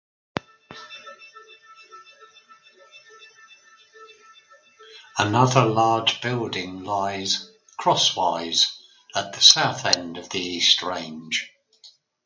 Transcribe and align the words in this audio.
Another 5.19 5.63
large 5.63 6.21
building 6.21 6.83
lies 6.83 7.47
crosswise 7.77 8.81
at 9.15 9.33
the 9.33 9.41
south 9.41 9.85
end 9.85 10.17
of 10.17 10.29
the 10.31 10.39
east 10.39 10.81
range. 10.81 11.51